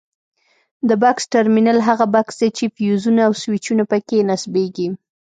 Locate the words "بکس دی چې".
2.13-2.73